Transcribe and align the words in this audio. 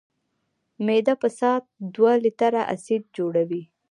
معده 0.85 1.13
په 1.21 1.27
ساعت 1.39 1.63
دوه 1.95 2.13
لیټره 2.23 2.61
اسید 2.73 3.03
جوړوي. 3.17 3.63